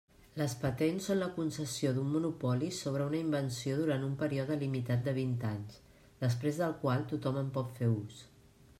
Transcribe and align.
Les 0.41 0.53
patents 0.61 1.09
són 1.09 1.19
la 1.23 1.27
concessió 1.35 1.91
d'un 1.97 2.07
monopoli 2.13 2.69
sobre 2.79 3.07
una 3.11 3.19
invenció 3.27 3.77
durant 3.81 4.07
un 4.09 4.15
període 4.23 4.59
limitat 4.65 5.07
de 5.09 5.15
vint 5.21 5.39
anys, 5.53 5.79
després 6.25 6.63
del 6.63 6.77
qual 6.87 7.09
tothom 7.13 7.43
en 7.45 7.57
pot 7.59 7.75
fer 7.83 7.95
ús. 7.99 8.23